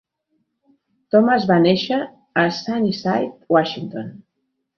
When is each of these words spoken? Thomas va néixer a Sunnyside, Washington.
Thomas 1.15 1.45
va 1.51 1.57
néixer 1.65 1.99
a 2.45 2.47
Sunnyside, 2.61 3.29
Washington. 3.59 4.11